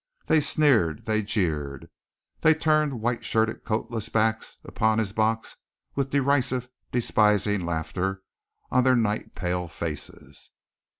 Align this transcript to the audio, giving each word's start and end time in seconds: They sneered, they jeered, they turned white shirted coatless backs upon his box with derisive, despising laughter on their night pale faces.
They 0.25 0.39
sneered, 0.39 1.05
they 1.05 1.21
jeered, 1.21 1.87
they 2.39 2.55
turned 2.55 3.01
white 3.01 3.23
shirted 3.23 3.63
coatless 3.63 4.09
backs 4.09 4.57
upon 4.63 4.97
his 4.97 5.13
box 5.13 5.57
with 5.93 6.09
derisive, 6.09 6.69
despising 6.91 7.67
laughter 7.67 8.23
on 8.71 8.83
their 8.83 8.95
night 8.95 9.35
pale 9.35 9.67
faces. 9.67 10.49